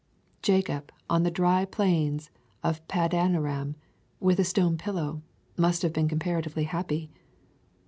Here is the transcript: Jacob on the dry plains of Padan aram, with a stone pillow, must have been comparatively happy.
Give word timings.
Jacob 0.41 0.91
on 1.11 1.21
the 1.21 1.29
dry 1.29 1.63
plains 1.63 2.31
of 2.63 2.87
Padan 2.87 3.35
aram, 3.35 3.75
with 4.19 4.39
a 4.39 4.43
stone 4.43 4.75
pillow, 4.75 5.21
must 5.57 5.83
have 5.83 5.93
been 5.93 6.07
comparatively 6.07 6.63
happy. 6.63 7.11